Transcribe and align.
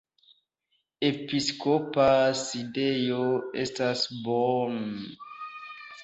Episkopa 1.09 2.07
sidejo 2.39 3.27
estas 3.65 4.01
Bonn. 4.23 4.89